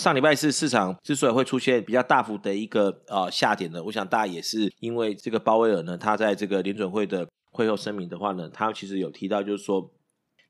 [0.00, 9.92] 上礼拜四市场之所以会出现比较大幅的一个呃下跌呢，我想大家也是因为这个鲍威尔呢，他在这个联准会的会后声明的话呢，他其实有提到就是说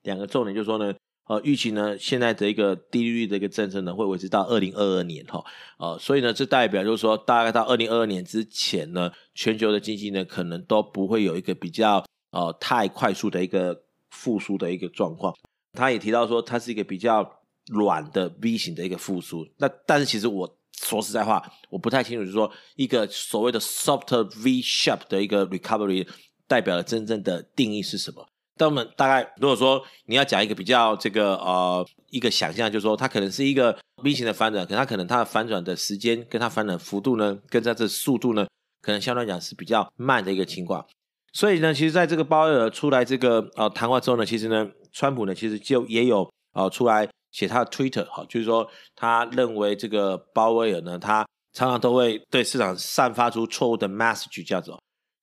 [0.04, 0.94] 两个重点，就是说呢，
[1.26, 5.44] 呃，预期呢现在的一个低利率的一个政策呢会维持到二零二二年哈，
[5.80, 15.35] 呃，所以呢这代表就是说大概到二零二二年之前呢，全球的经济呢可能都不会有一个比较呃太快速的一个复苏的一个状况。
[15.72, 17.39] 他也提到说，它是一个比较。
[17.70, 24.12] 软的 V 型的一个复苏，那但是其实我说实在话，我不太清楚，就是说一个所谓的 soft
[24.43, 26.09] V s h a p 的一个 recovery
[26.48, 28.27] 代表的真正的定义是什么？
[28.56, 38.46] 但我们大概如果说你要讲一个比较这个呃一个想象，就是说它可能是一个 V 型的反转，可它可能它的反转的时间跟它反转幅度呢，跟它的速度呢，
[38.82, 40.84] 可能相对来讲是比较慢的一个情况。
[41.32, 47.09] 所以呢，其实在这个鲍威尔出来这个呃谈话之后呢，其实呢，川普呢其实就也有呃出来。
[47.30, 54.72] 写他的 Twitter 哈，就是说他认为这个鲍威尔呢，他常常都会对市场散发出错误的 message 这样子，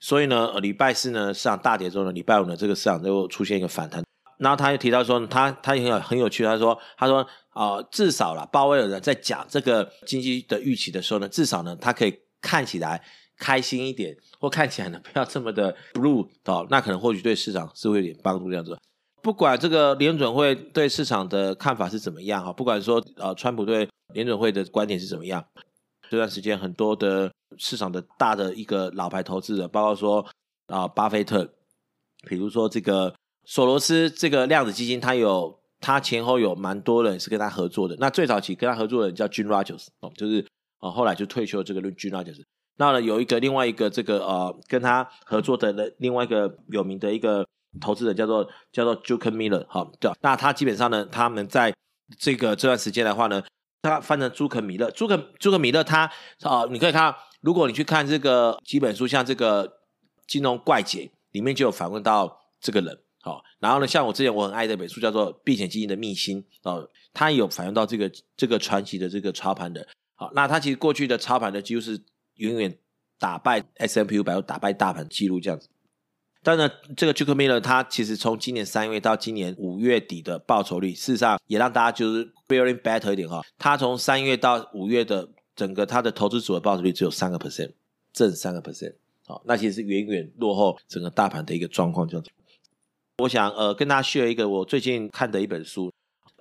[0.00, 4.02] 所以呢，礼拜四呢市场大跌之后呢，礼拜五呢这个市场就出现一个反弹。
[4.38, 13.02] 然后他又提到说，他他也很有很有趣，他说他说啊、至少啦，鲍威尔呢在讲这个经济的预期的时候呢，至少呢他可以看起来
[13.36, 18.78] 开心一点，或看起来呢不要这么的 blue 哦，那可能或许对市场是会有点帮助这样子。
[19.28, 25.44] 不管这个联准会对市场的看法是怎么样哈，不管说呃，川普对联准会的观点是怎么样，
[26.08, 30.26] 这段时间很多的市场的大的一个老牌投资者，包括说
[30.68, 31.46] 啊、巴菲特，
[32.26, 37.94] 比如说这个索罗斯这个量子基金，他有他前后有蛮多人是跟他合作的。
[38.00, 40.40] 那最早期跟他合作的人叫 Jim Rogers 哦，就是
[40.78, 42.40] 啊、呃、后来就退休这个 Jim Rogers。
[42.78, 47.46] 那呢有一个另外一个这个呃跟他合作的另外一个有名的一个。
[47.80, 51.74] 投资人叫做叫做 Druckenmiller 好，对，那他基本上呢，他们在
[52.18, 53.42] 这个这段时间的话呢，
[53.82, 56.10] 他翻成朱肯米勒，朱肯朱肯米勒他
[56.42, 59.80] 啊，你可以看，如果你去看这个几本书，像这个
[60.26, 72.00] 金融怪杰里面就有访问到这个人，好，然后呢，像我之前我很爱的本书叫做避险基金的秘辛哦，他有访问到这个这个传奇的这个操盘的，好，那他其实过去的操盘的几乎是
[72.36, 72.78] 远远
[73.18, 75.68] 打败 S M P U 百打败大盘记录这样子。
[76.40, 83.42] 但呢，这个 Jukemiller 他其实从今年三月到今年五月底的报酬率，事实上也让大家就是 feeling better 一点哈。
[83.58, 87.72] 他从三月到五月的整个他的投资组的报酬率只有三个 percent，
[88.12, 88.94] 正三个 percent，
[89.26, 92.06] 好，那其实是远远落后整个大盘的一个状况。
[92.06, 92.30] 这样子，
[93.18, 95.92] 我想呃跟大家 share 一个我最近看的一本书，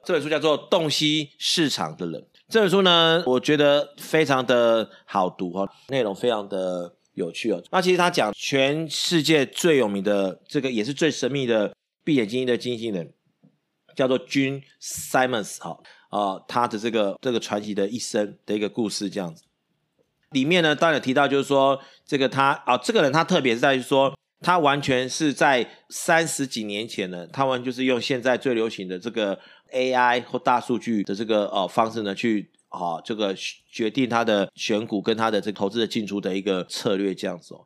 [0.05, 2.21] 这本书叫做《洞悉市场的人》。
[2.47, 6.93] 这本书呢，我觉得非常的好读哈，内容非常的。
[7.17, 13.11] 有趣哦，那其实他讲全世界最有名的这个也是最神秘的避险基金的经纪人，
[13.95, 15.79] 叫做军 Simons 哈，
[16.11, 19.43] 呃，他的这个这个传奇的一生的一个故事这样子。
[20.29, 29.39] 里面呢，当然提到就是说这个他啊、这个人他特别是在于说，他完全是在三十几年前呢，他完全就是用现在最流行的这个
[29.73, 32.51] AI 或大数据的这个呃方式呢去。
[32.69, 33.35] 啊，这个
[33.71, 37.61] 决定他的选股跟他的这个投资的进出的一个策略这样子哦。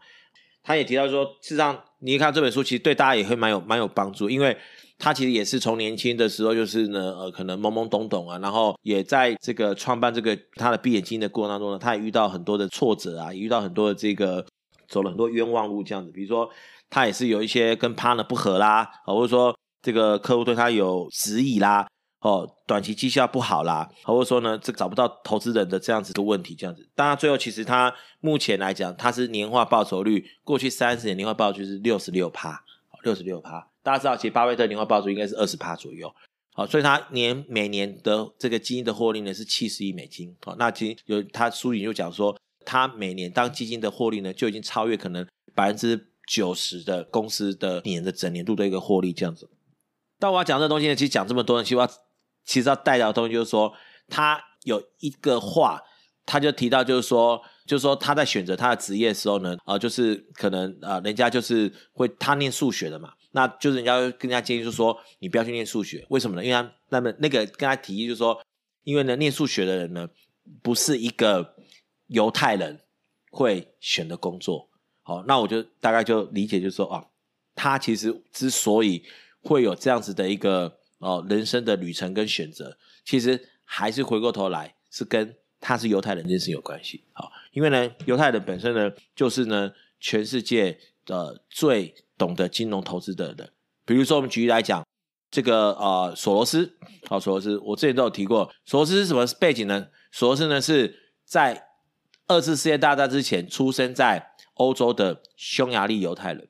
[0.63, 4.55] 他也提到说，事实上你看这本书，其实对大家也会蛮有蛮有帮助，因为
[4.99, 14.45] 他其实也是从年轻的时候就是呢，呃，可能懵懵懂懂啊，然后也在这个创办这个他的避险基金的过程当中呢，他也遇到很多的挫折啊，也遇到很多的这个
[14.87, 16.11] 走了很多冤枉路这样子。
[16.11, 16.47] 比如说，
[16.91, 21.87] 他也是有一些跟 partner 不合啦，或者说这个客户对他有质疑啦。
[22.21, 26.87] 哦，短期绩效不好啦，或者说呢，这找不到投资人的这样子的问题，这样子。
[26.93, 32.63] 当然，最后其实他目前来讲，他是年化报酬率，过去三十年年化报酬率是六十六趴，
[33.01, 33.67] 六十六趴。
[33.81, 36.13] 大家知道，其实巴菲特年化报酬应该是二十趴左右。
[36.53, 40.35] 好，所以他年每年的这个基金的获利呢是七十亿美金。
[40.45, 49.49] 好，那其实有他书里就讲说，他每年当基金的获利呢就已经超越可能百分之九十的公司的年的整年度的一个获利这样子。
[50.19, 51.89] 但我要讲这东西呢，其实讲这么多呢，其实我要。
[52.43, 53.73] 其实要带到的东西就是说，
[54.07, 55.81] 他有一个话，
[56.25, 66.43] 他就提到就是说，就是说他在选择他的职业的时候呢，呃，就是可能呃，人家就是会他念数学的嘛，那就是人家会跟人家建议就是说，你不要去念数学，为什么呢？
[66.43, 68.39] 因为他那么那个跟他提议就是说，
[68.83, 70.07] 因为呢，念数学的人呢，
[70.61, 71.55] 不是一个
[72.07, 72.81] 犹太人
[73.31, 74.69] 会选的工作。
[75.03, 77.05] 好，那我就大概就理解就是说啊，
[77.55, 79.03] 他其实之所以
[79.41, 80.80] 会有这样子的一个。
[81.01, 87.03] 哦，人生的旅程跟选择，其实还是回过头来是跟他是犹太人这件事有关系。
[87.11, 93.51] 好，因为呢，犹太人本身呢，就是呢，全世界的最懂得金融投资的人。
[93.83, 94.85] 比如说，我们举例来讲，
[95.29, 96.77] 这个呃，索罗斯，
[97.07, 99.87] 好，索罗斯，我之前都有提过，索罗斯是什么背景呢？
[100.11, 101.67] 索罗斯呢是在
[102.27, 106.47] 二次世界大战之前出生在欧洲的匈牙利犹太人。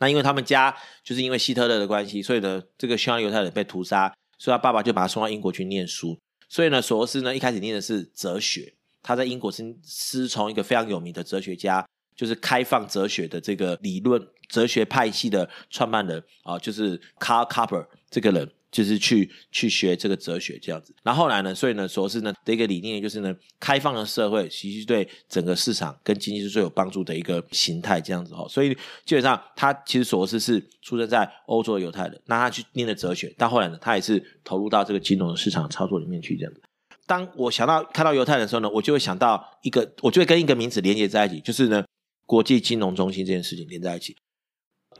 [0.00, 0.74] 那因为他们家
[1.04, 6.18] 就是因为希特勒的关系，所以呢，这个匈牙利犹太人被屠杀，所以他爸爸就把他送到英国去念书。
[6.48, 11.86] 所以呢，索罗斯呢一开始念的是哲学，他在英国是师从一个非常有名的哲学家，
[12.16, 18.50] 就是开放哲学的这个理论哲学派系的创办人啊，就是 car copper 这个人。
[18.70, 28.46] 就是去去学这个哲学这样子，然后来呢，所以呢，索罗斯呢的一个理念就是呢，开放的社会其实对整个市场跟经济是最有帮助的一个形态这样子哈。
[28.48, 28.72] 所以
[29.04, 36.60] 基本上他其实索罗斯是出生在欧洲的犹太人，那他去念了哲学，但后来呢，他也是投入到这个金融的市场操作里面去这样子。
[37.06, 41.84] 当我想到看到犹太人的时候呢，我就会想到一个，我就会跟一个名词连接在一起，就是呢，
[42.24, 44.14] 国际金融中心这件事情连在一起。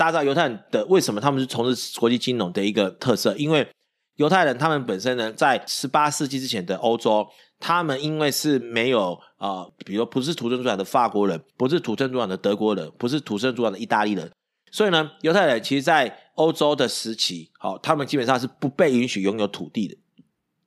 [0.01, 3.37] 大家知道犹太人的为什么他们是从事国际金融的一个特色？
[3.37, 3.69] 因为
[4.17, 14.33] 犹太人他们本身呢，在十八世纪之前的欧洲，他们因为是没有啊、呃，比如不是土生土长的法国人，不是土生土长的德国人，不是土生土长的意大利人，
[14.73, 19.99] 所以呢，犹太人其实，在欧洲的时期，好、他们基本上是不被允许拥有土地的。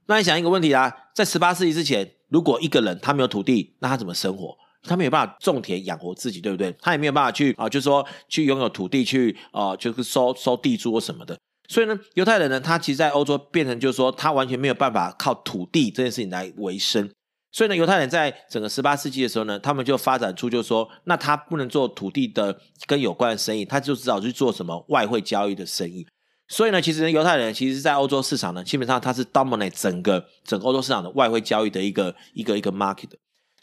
[0.05, 4.55] 那你想一个问题啦，在十八世纪之前，如果一个人他没有土地，那他怎么生活？
[4.83, 6.75] 他没有办法种田养活自己，对不对？
[6.81, 11.37] 他也没有办法去啊，就是说去拥有土地去啊，就是收收地租什么的。
[11.69, 17.09] 所以呢，犹太人呢，他其实在欧洲变成就是说，他完全没有办法靠土地这件事情来维生。
[17.51, 26.05] 所以呢，犹太人在整个十八世纪的时候呢，他们就发展出就是说，那他不能做土地的跟有关的生意，他就只好去做什么外汇交易的生意。
[26.49, 33.09] 所以呢，其实，犹太人其实，在欧洲市场呢，基本上他是 dominate 整个整个欧洲市场的外汇交易的一个一个一个 market。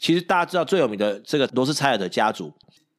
[0.01, 2.51] 其实大家知道最有名的这个罗斯柴尔德家族，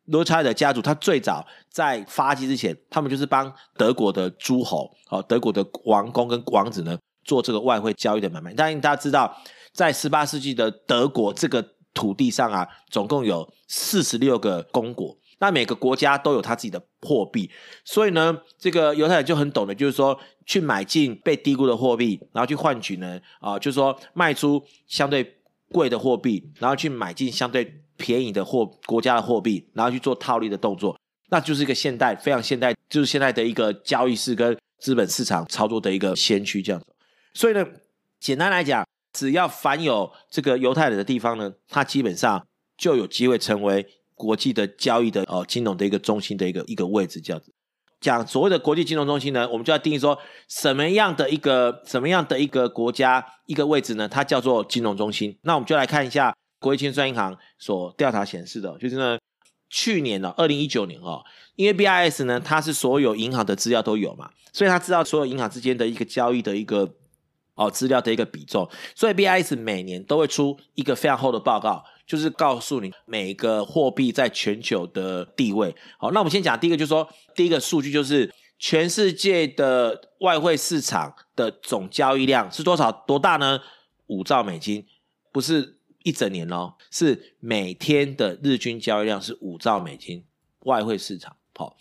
[0.04, 8.54] 罗斯柴尔德家族，他最早在发迹之前，他们就是帮德国的诸侯，哦，德国的王公跟王子呢做这个外汇交易的买卖。
[8.56, 9.36] 但大家知道，
[9.72, 17.50] 在十八世纪的德国这个土地上啊，总共有四十六个公国，那每个国家都有他自己的货币，
[17.84, 20.16] 所以呢，这个犹太人就很懂得，就是说
[20.46, 25.38] 去买进被低估的货币，然后去换取呢，啊、就是说卖出相对。
[25.72, 30.98] 贵的货币，然后去买进相对便宜的货国家的货币，然后去做套利的动作，
[31.30, 36.86] 那就是一个现代非常现代，就是现在的一个交易市跟资本市场操作的一个先驱这样子。
[37.34, 37.66] 所以呢，
[38.20, 42.46] 简单来讲，只要凡有这个犹太人的地方呢，它基本上
[42.76, 47.51] 就有机会成为国际的交易的呃金融的一个中心的一个一个位置这样子。
[48.02, 50.18] 讲所谓的国际金融中心呢，我们就要定义说
[50.48, 54.08] 什么样的一个什么样的一个国家一个位置呢？
[54.08, 55.38] 它叫做金融中心。
[55.42, 59.16] 那我们就来看一下国际清算银行所调查显示的，就是呢，
[59.70, 61.22] 去年呢，二零一九年哦，
[61.54, 66.92] 因为 BIS 呢，它是所有银行的资料都有嘛，所以它知道所有银行之间的一个交易的一个
[67.66, 71.84] 哦资料的一个比重，所以 BIS 每年都会出一个非常厚的报告。
[72.04, 75.74] 就是告诉你每个货币在全球的地位。
[75.96, 82.92] 好，那我们先讲第一个，就是说第一个数据就是全世界的外汇市场的总交易量是多少？
[83.06, 83.60] 多大呢？
[84.08, 84.84] 五兆美金，
[85.30, 90.24] 不是一整年哦，是每天的日均交易量是五兆美金。
[90.64, 91.76] 外汇市场，好，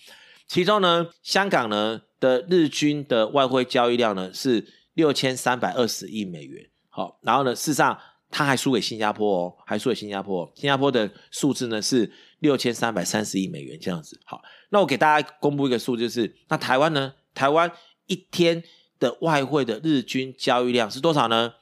[0.47, 6.69] 其中呢，香港呢的日均的外汇交易量呢是六千三百二十亿美元。
[6.89, 7.99] 好，然后呢，事实上。
[8.33, 10.49] 他还输给新加坡哦，还输给新加坡。
[10.55, 14.17] 新加坡的数字呢是六千三百三十亿美元这样子。
[14.23, 17.13] 好，那我给大家公布一个数字，就是那台湾呢？
[17.33, 17.69] 台湾
[18.05, 18.63] 一天
[18.97, 21.55] 的外汇的日均交易量是多少呢？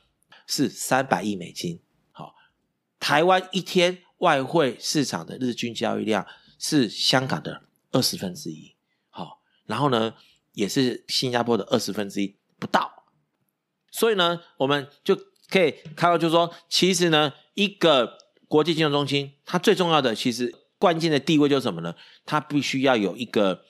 [0.45, 1.81] 是三百亿美金。
[2.11, 2.35] 好，
[2.99, 6.27] 台湾一天外汇市场的日均交易量
[6.59, 8.75] 是香港的二十分之一。
[9.09, 10.13] 好，然后呢，
[10.53, 12.98] 也是新加坡的二十分之一不到。
[13.91, 15.17] 所以呢，我们就。
[15.51, 21.95] 可以看到，就是说，其实呢，一个国际金融中心，它最重要的，其实关键的地位就是什么呢？
[22.23, 23.63] 它必须要有一个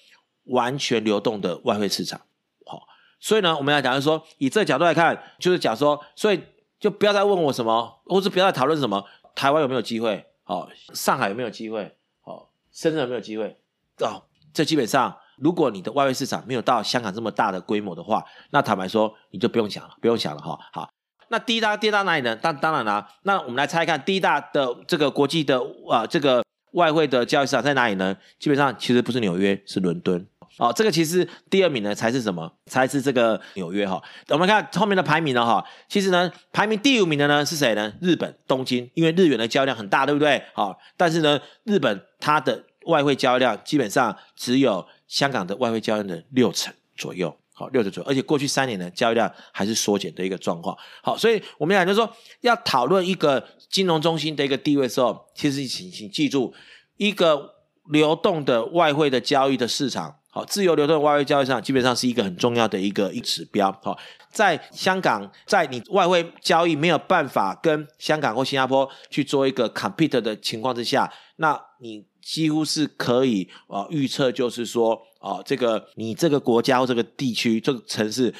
[0.44, 2.20] 完全流动的外汇市场。
[2.66, 2.86] 好，
[3.22, 6.42] 所以呢，我们要讲就是说，以这个角度来看，就是讲说，所以
[6.82, 10.26] 就不要再问我什么，或者不要再讨论什么，台湾有没有机会？
[10.44, 11.96] 好，上海有没有机会？
[12.20, 13.58] 好，深圳有没有机会？
[14.00, 20.58] 哦，这基本上，如果你的外汇市场没有到香港这么大的规模的话，那坦白说，你就不用想了，不用想了哈。
[20.72, 20.90] 好。
[21.32, 22.36] 那第一大跌到哪里呢？
[22.36, 28.18] 当当然啦、那我们来猜一看，第一大的这个国际的啊、这个外汇的交易市场在哪里呢？
[28.40, 30.26] 基本上其实不是纽约，是伦敦。
[30.58, 32.52] 哦，这个其实第二名呢才是什么？
[32.66, 37.94] 才是这个纽约哈、我们看后面的排名呢哈，其实呢排名第五名的呢是谁呢？
[38.02, 40.44] 日本东京，因为日元的交易量很大，对不对？
[40.56, 47.36] 好、但是呢日本它的外汇交易量基本上只有香港的外汇交易的六成左右。
[47.52, 50.78] 好，六成左右，而且过去三年的交易量还是缩减的一个状况。
[51.04, 56.54] 好，所以我们讲就是说，要讨论一个金融中心的一个地位的时候，其实请请记住，
[56.96, 57.56] 一个
[57.92, 63.78] 流动的外汇的交易的市场，好，自由流动的外汇交易市场，基本上是一个很重要的一个一指标。
[63.84, 64.00] 好，
[64.32, 75.02] 在香港，在你外汇交易没有办法跟香港或新加坡去做一个 compete 的情况之下，那你几乎是可以啊预测，就是说。
[75.22, 78.34] 哦，这个你这个国家或这个地区这个城市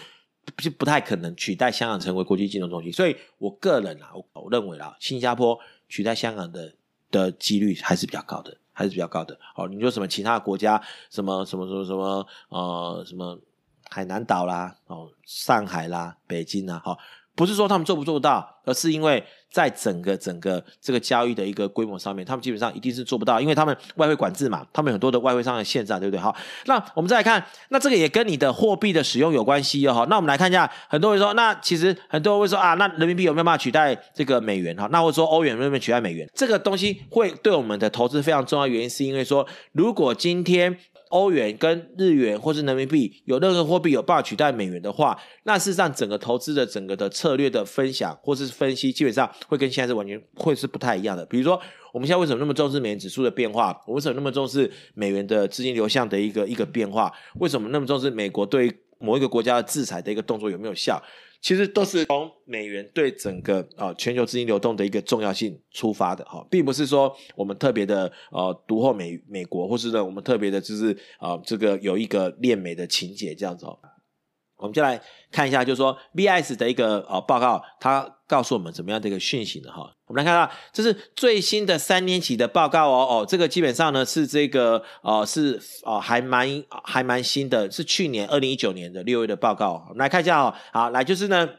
[0.56, 5.60] 就不太可能取代香港成为国际金融中心，所以我个人啊，我我认为啦，新加坡
[5.90, 6.74] 取代香港的
[7.12, 9.38] 的几率还是比较高的，还是比较高的。
[9.58, 13.38] 哦，你说什么其他国家，什么什么什么什么呃什么
[13.90, 16.98] 海南岛啦，哦上海啦，北京啦，好、
[17.40, 26.20] 不是说他们做不做到，而是因为在整个整个这个交易的一个规模上面，他们基本上一定是做不到，因为他们外汇管制嘛，他们很多的外汇上的限制，对不对？
[26.20, 30.06] 好，那我们再来看，那这个也跟你的货币的使用有关系哦。
[30.10, 34.76] 那我们来看一下，很多人说，那其实很多人会说啊，那人民币有没有办法取代这个美元？
[34.76, 36.30] 哈，那或者说欧元有没有取代美元？
[36.36, 40.78] 这个东西会对我们的投资非常重要，原因是因为说，如果今天。
[41.10, 51.26] 欧元跟日元或是人民币有任何货币有办法取代美元的话，那事实上整个投资的整个的策略的分享或是分析，基本上会跟现在是完全会是不太一样的。
[51.26, 51.60] 比如说，
[51.92, 53.76] 我们现在为什么那么重视美元指数的变化？
[53.86, 57.12] 我为什么那么重视美元的资金流向的一个一个变化？
[57.40, 61.02] 为什么那么重视美国对某一个国家的制裁的一个动作有没有效？
[61.42, 73.80] 其实都是从美元对整个啊全球资金流动的一个重要性出发的哈，并不是说我们特别的呃独厚美美国，或是呢我们特别的就是啊这个有一个恋美的情节这样子哦。
[74.60, 75.02] 我们就来
[75.32, 79.72] 看一下，就是说，V S 的一个呃报告，它告诉我们怎么样的一个讯息呢？
[79.72, 89.86] 哈，我们来看到这是最新的三年期的报告哦哦，这个基本上呢是这个呃是呃还蛮还蛮新的，是去年二零一九年的六月的报告。
[89.88, 91.50] 我们来看一下哦，好，来就是呢，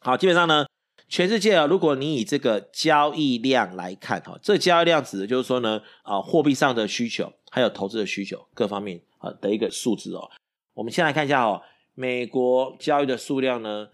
[0.00, 0.64] 好，基本上呢，
[1.08, 10.30] 全世界啊，如果你以这个交易量来看哈，这交易量指的就是说呢啊货币上的需求，还有投资的需求各方面啊的一个数字哦。
[10.72, 11.60] 我们先来看一下哦。
[11.94, 13.88] 美国交易的数量呢，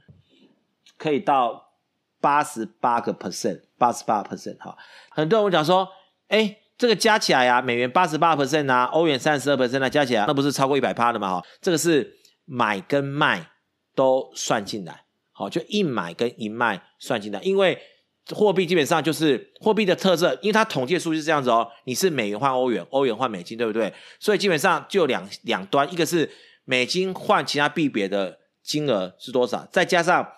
[0.96, 1.72] 可以到
[2.20, 4.76] 八十八个 percent，八十八 percent 哈。
[5.10, 5.88] 很多人会讲说，
[6.28, 11.40] 哎，这个加起来呀、美元八十八 percent 啊，欧元三十二 percent 啊，加起来那不是超过一百趴的嘛？
[11.40, 13.50] 哈，这个是买跟卖
[13.94, 17.40] 都算进来，好，就一买跟一卖算进来。
[17.42, 17.78] 因为
[18.34, 23.92] 货币基本上就是货币的特色，因为它统计的数据是这样子哦，你是美元换欧元，欧元换美金，对不对？
[24.18, 26.30] 所以基本上就两两端，一个是。
[26.66, 29.66] 美金换其他币别的金额是多少？
[29.72, 30.32] 再加上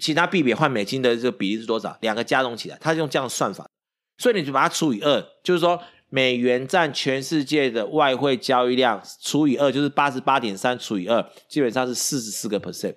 [0.00, 1.98] 其他币别换美金的这个比例是多少？
[2.00, 3.68] 两个加总起来，它是用这样算法，
[4.16, 12.94] 所以你就把它除以二，就是说美元占全世界的外汇交易量除以二，就是八十八点三除以二，基本上是四十四个 percent。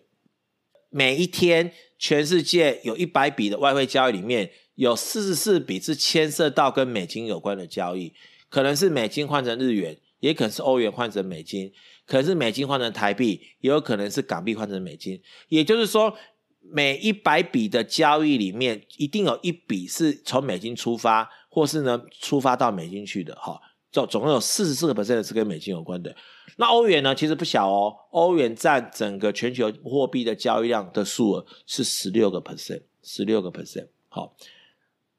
[0.89, 8.13] 每一天全世界有一百笔的外汇交易里面，有四十四笔是牵涉到跟美金有关的交易，
[8.47, 11.69] 可能是美金换成日元，也可能是欧元换成美金。
[12.05, 15.21] 可是美金换成台币，也有可能是港币换成美金。
[15.49, 16.15] 也就是说，
[16.61, 23.35] 每一百笔的交易里面，一定有一笔是从美金出发，或是呢出发到美金去的。
[23.35, 23.59] 哈，
[23.91, 26.15] 总总共有四十四个 percent 是跟美金有关的。
[26.57, 33.87] 那欧元呢，其实不小哦，欧元占整个全球货币的交易量的数额是十六个 percent，十六个 percent。
[34.07, 34.35] 好，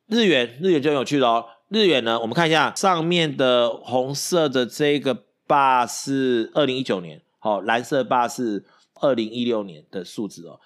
[0.07, 1.47] 日元，日元就很有趣了哦。
[1.69, 5.25] 日元呢，我们看一下上面的红色的这个。
[5.47, 10.59] 八是二零一九年，好，蓝色八是二零一六年的数字哦。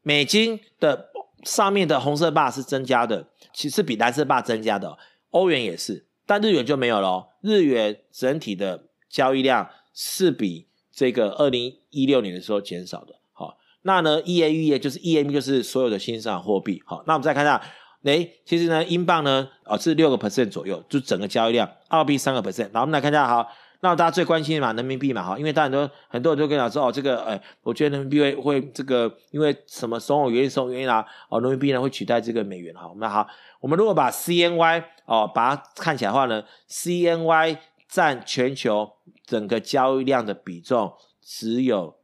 [0.00, 1.08] 美金的
[1.42, 4.98] 上面的红色八是增加的，其实比蓝色八增加的哦。
[5.30, 7.30] 欧元也是，但日元就没有了。
[7.40, 13.16] 日元整体的交易量是比这个二零一六年的时候减少的。
[13.32, 16.80] 好，那呢，E A E 就是 E M 就是所有的新兴市场货币。
[16.86, 17.60] 好，那我们再看一下，
[18.04, 22.70] 诶，其实呢，英镑呢，哦是六个 percent 左右，就整个交易量，澳币三个 percent。
[22.72, 23.48] 那我们来看一下，好。
[23.84, 33.26] 那大家最关心的嘛，人民币嘛，哈，因为大家都很多人都跟你讲说，哦，这个，哎，我觉得人民币会会这个，因为什么种种原因，种种原因啊，哦，人民币呢会取代这个美元，哈，那好，
[33.58, 38.88] 我们如果把 CNY 哦，把它看起来的话呢，CNY 占全球
[39.26, 41.96] 整个交易量的比重只有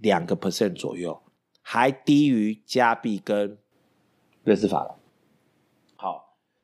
[0.00, 1.22] 两个 percent 左右，
[1.62, 3.56] 还低于加币跟
[4.42, 4.98] 瑞士法郎。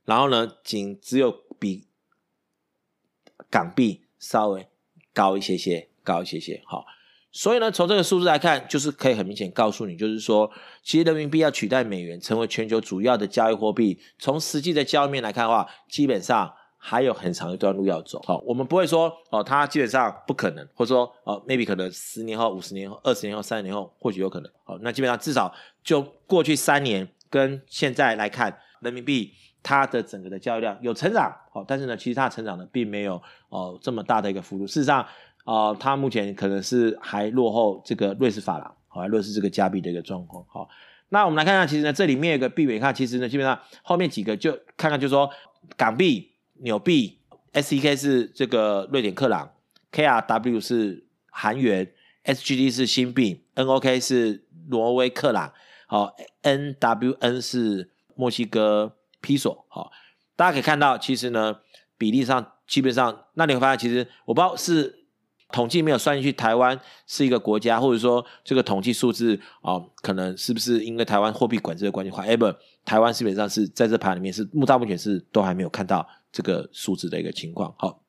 [0.04, 1.86] 然后呢，仅只有比
[3.50, 4.00] 港币。
[4.22, 4.68] 稍微
[5.12, 6.86] 高一些些，高一些些，好，
[7.32, 10.48] 所以呢，从这个数字来看，就是可以很明显告诉你，就是说，
[10.84, 18.22] 其实人民币要取代美元成为全球主要的交易货币，从实际的交易面来看的话，基本上还有很长一段路要走。
[18.24, 24.48] 好，我们不会说哦，它基本上不可能，或者说哦，maybe 可能十年后、五十年后、二十年后、三十年后或许有可能。
[24.62, 31.34] 好，那基本上至少就过去三年跟现在来看，人民币它的整个的交易量有成长。
[31.52, 34.66] 好，但是呢，其实它成长呢并没有哦这么大的一个幅度。
[34.66, 35.06] 事实上，
[35.44, 40.44] 呃，它目前可能是还落后这个瑞士法郎，好，还落后这个加币的一个状况。
[40.48, 40.68] 好。
[41.08, 45.28] 那我们来看看，其实呢，这里面有个币别，看其实呢，基本上后面几个就看看，就说
[45.76, 47.18] 港币、纽币、
[47.52, 49.52] SEK 是这个瑞典克朗
[49.92, 51.92] ，KRW 是韩元
[52.24, 55.52] ，SGD 是新币，NOK 是挪威克朗，
[55.86, 59.90] 好，NWN 是墨西哥比索，好，
[60.36, 61.56] 大家可以看到，其实呢，
[61.96, 64.98] 比例上基本上，那你会发现，其实我不知道是。
[65.52, 77.74] 统计没有算进去，台湾是一个国家，或者说这个统计数字啊、哦，可能是不是因为台湾货币管制的关系？However，台湾基本上是在这盘里面是目到目前是都还没有看到这个数字的一个情况。
[77.76, 78.00] 好，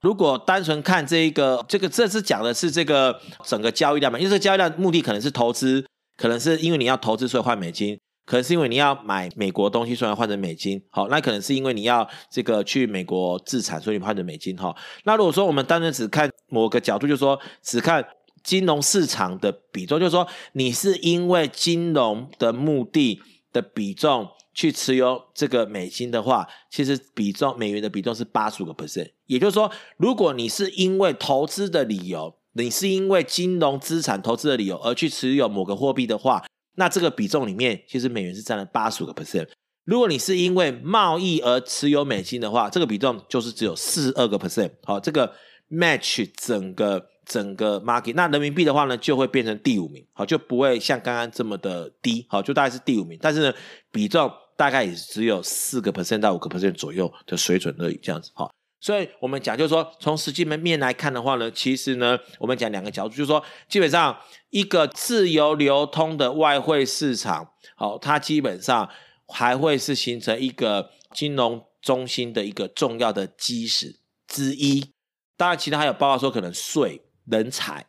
[0.00, 5.86] 如果单纯看这一个，这个这次讲的是这个整个交易量嘛，因为这个交易量目的可能是投资，
[6.16, 7.96] 可能是因为你要投资所以换美金。
[8.24, 10.80] 可能是因为你要买美国东西，所以换成美金。
[10.88, 14.56] 好，那可能是因为你要这个去美国自产，所以你换成美金。
[14.56, 14.72] 哈，
[15.04, 18.06] 那如果说我们单纯只看某个角度，就是说只看
[18.44, 23.20] 金融市场的比重，就是说你是因为金融的目的
[23.52, 29.10] 的比重去持有这个美金的话，其实比重美元的比重是八十五个 percent。
[29.26, 36.44] 也就是说，如果你是因为投资的理由，你是因为金融资产投资的理由而去持有某个货币的话。
[36.80, 39.46] 那这个比重里面，其实美元是占了八十五个 percent。
[39.84, 44.70] 如果你是因为贸易而持有美金的话，这个比重就是只有四十二个 percent。
[44.84, 45.30] 好，这个
[45.70, 48.14] match 整个整个 market。
[48.14, 50.02] 那人民币的话呢，就会变成第五名。
[50.14, 52.24] 好，就不会像刚刚这么的低。
[52.30, 53.18] 好，就大概是第五名。
[53.20, 53.54] 但是呢，
[53.92, 58.00] 比重大概也只有四个 percent 到五个 percent 左右的水准而已。
[58.02, 58.50] 这样子，好。
[58.80, 64.18] 所以我们讲，就是说，从实际门面来看的话呢，其实呢，我们讲两个角度，就是说，基本上
[64.48, 68.88] 一个自由流通的外汇市场，好，它基本上
[69.28, 74.92] 还会是形成一个金融中心的一个重要的基石之一。
[75.36, 77.84] 当然，其他还有包括说可能税、人才、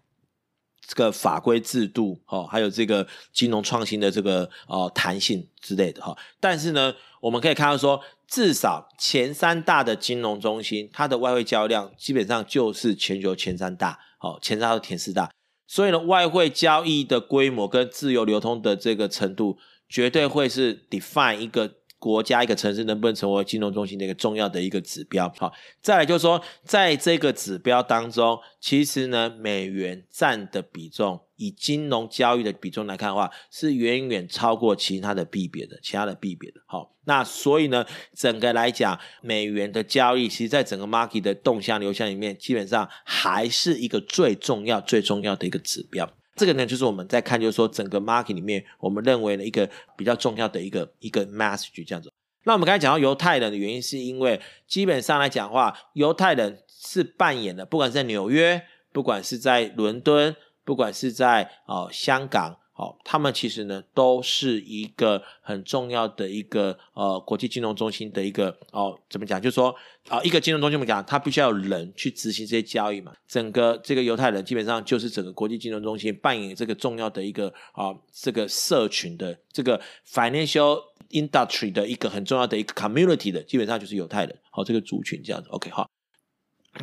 [0.92, 6.18] 这个法规制度，哦，还有这个金融创新的这个呃弹性之类的哈。
[6.42, 8.02] 但是呢，我们可以看到说。
[8.28, 15.30] 至少前三大的金融中心，它的外汇交易量基本上就是全球前三大，哦，前三到前四大。
[15.68, 19.58] 所以呢，外汇交易的规模跟自由流通的这个程度，
[19.90, 21.74] 绝对会是 define 一个。
[22.02, 25.32] 国家一个城市能不能成为金融中心的一个重要的一个指标？
[25.38, 36.60] 好，再来就是说，在这个指标当中，其实呢，美元占的比重，以金融交易的比重来看的话，是远远超过其他的币别的，其他的币别的。
[36.66, 37.86] 好，那所以呢，
[38.16, 46.12] 整个来讲，美元的交易，其实在整个 market 的动向流向里面，基本上还是一个最重要、最重要的一个指标。
[46.36, 52.12] 这个呢，就是我们在看，就是说整个 market 里面，我们认为的一个比较重要的一个一个 message 这样子。
[52.44, 62.58] 那我们刚才讲到犹太人的原因，是因为基本上来讲的话，犹太人是扮演的，不管是在纽约，不管是在伦敦，不管是在哦香港。
[62.82, 69.40] 哦，他们其实呢都是一个很重要的一个呃国际金融中心的一个哦，怎么讲？
[69.40, 69.76] 就是说
[70.10, 73.14] 啊、一个金融中心我们讲，它必须要有人去执行这些交易嘛。
[73.28, 79.80] 整个这个犹太人基本上就是整个国际金融中心扮演这个重要的一个啊、这个社群的这个
[80.12, 84.36] financial industry 的一个很重要的一个 community 的，基本上就是犹太人。
[84.50, 85.48] 好、哦，这个族群这样子。
[85.50, 85.88] OK，好，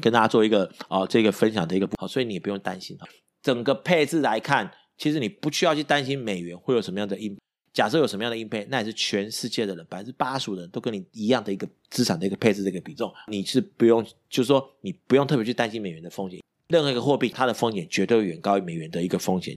[0.01, 3.09] 跟大家做一个啊、这个分享的一个好，所以你也不用担心哈。
[3.43, 4.73] 整个配置来看。
[4.99, 7.39] 其实你不需要去担心美元会有什么样的应，
[7.73, 19.57] 假设有什么样的应配，那也是全世界的人百分之八十五的人都跟你一样的一个资产的一个配置的一个比重，你是不用，就是说你不用特别去担心美元的风险，任何一个货币它的风险绝对远高于美元的一个风险。